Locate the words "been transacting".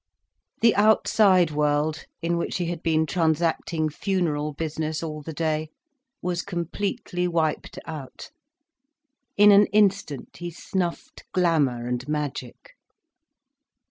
2.81-3.87